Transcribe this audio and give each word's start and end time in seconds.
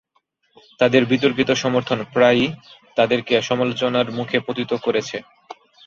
তাদের 0.79 1.03
বিতর্কিত 1.05 1.49
সমর্থন 1.63 1.99
প্রায়ই 2.13 2.47
তাদেরকে 2.97 3.33
সমালোচনার 3.41 4.07
মুখে 4.17 4.37
পতিত 4.47 4.71
করেছে। 4.85 5.17